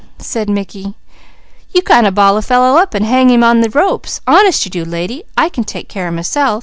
[0.17, 0.95] said Mickey.
[1.75, 4.19] "You kind of ball a fellow up and hang him on the ropes.
[4.25, 5.25] Honest you do, lady!
[5.37, 6.59] I can take care of myself.